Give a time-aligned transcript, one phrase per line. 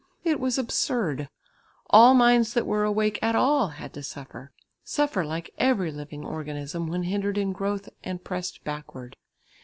[0.23, 1.29] It was absurd!
[1.91, 4.51] All minds that were awake at all had to suffer,
[4.83, 9.15] suffer like every living organism when hindered in growth and pressed backward.